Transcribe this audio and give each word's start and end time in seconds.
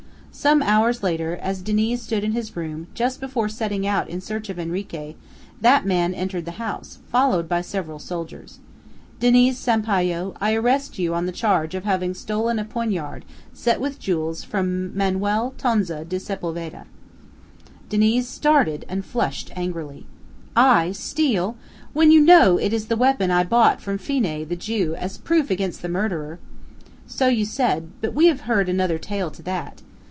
Some 0.33 0.63
hours 0.63 1.03
later, 1.03 1.35
as 1.35 1.61
Diniz 1.61 2.01
stood 2.01 2.23
in 2.23 2.31
his 2.31 2.55
room, 2.55 2.87
just 2.95 3.19
before 3.19 3.47
setting 3.49 3.85
out 3.85 4.09
in 4.09 4.21
search 4.21 4.49
of 4.49 4.57
Henrique, 4.57 5.15
that 5.59 5.85
man 5.85 6.13
entered 6.15 6.45
the 6.45 6.51
house, 6.51 6.97
followed 7.11 7.47
by 7.49 7.59
several 7.61 7.99
soldiers. 7.99 8.57
"Diniz 9.19 9.59
Sampayo, 9.59 10.33
I 10.39 10.55
arrest 10.55 10.97
you 10.97 11.13
on 11.13 11.25
the 11.27 11.31
charge 11.33 11.75
of 11.75 11.83
having 11.83 12.13
stolen 12.15 12.57
a 12.57 12.65
poignard, 12.65 13.23
set 13.53 13.79
with 13.81 13.99
jewels, 13.99 14.43
from 14.43 14.97
Manuel 14.97 15.53
Tonza 15.59 16.05
de 16.05 16.17
Sepulveda." 16.17 16.85
Diniz 17.89 18.27
started, 18.27 18.83
and 18.89 19.05
flushed 19.05 19.51
angrily. 19.55 20.07
"I 20.55 20.91
steal? 20.93 21.55
When 21.93 22.09
you 22.09 22.21
know 22.21 22.57
it 22.57 22.73
is 22.73 22.87
the 22.87 22.97
weapon 22.97 23.29
I 23.29 23.43
bought 23.43 23.79
from 23.81 23.99
Phenee, 23.99 24.45
the 24.45 24.55
Jew, 24.55 24.95
as 24.95 25.19
proof 25.19 25.51
against 25.51 25.81
the 25.83 25.89
murderer." 25.89 26.39
"So 27.05 27.27
you 27.27 27.45
said; 27.45 27.89
but 27.99 28.15
we 28.15 28.25
have 28.27 28.41
heard 28.41 28.69
another 28.69 28.97
tale 28.97 29.29
to 29.29 29.43
that. 29.43 29.83